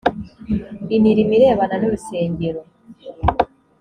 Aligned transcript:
imirimo 0.97 1.31
irebana 1.37 1.75
n 1.77 1.83
urusengero 1.87 2.61